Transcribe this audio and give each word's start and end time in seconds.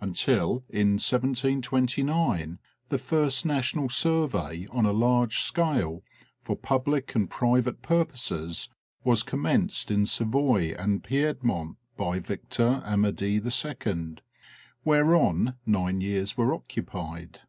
until 0.00 0.64
in 0.70 0.92
1729 0.96 2.58
the 2.88 2.96
first 2.96 3.44
national 3.44 3.90
survey 3.90 4.66
on 4.70 4.86
a 4.86 4.92
large 4.94 5.40
scale, 5.40 6.02
for 6.40 6.56
public 6.56 7.14
and 7.14 7.28
private 7.30 7.82
purposes, 7.82 8.70
was 9.04 9.22
commenced 9.22 9.90
in 9.90 10.06
Savoy 10.06 10.72
and 10.74 11.04
Piedmont 11.04 11.76
by 11.98 12.18
Victor 12.18 12.82
Amadie 12.86 13.42
II., 13.44 14.16
whereon 14.86 15.52
nine 15.66 16.00
years 16.00 16.34
were 16.34 16.54
occupied. 16.54 17.40